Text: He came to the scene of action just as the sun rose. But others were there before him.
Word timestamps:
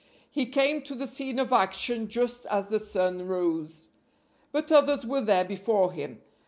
He 0.31 0.47
came 0.47 0.81
to 0.85 0.95
the 0.95 1.05
scene 1.05 1.37
of 1.37 1.53
action 1.53 2.07
just 2.07 2.47
as 2.47 2.69
the 2.69 2.79
sun 2.79 3.27
rose. 3.27 3.89
But 4.51 4.71
others 4.71 5.05
were 5.05 5.21
there 5.21 5.45
before 5.45 5.91
him. 5.91 6.23